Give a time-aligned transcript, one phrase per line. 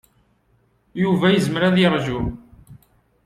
[1.01, 2.21] Yuba yezmer ad yeṛju.